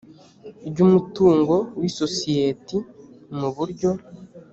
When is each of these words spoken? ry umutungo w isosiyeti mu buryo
ry 0.69 0.79
umutungo 0.85 1.55
w 1.79 1.81
isosiyeti 1.89 2.77
mu 3.37 3.47
buryo 3.55 3.91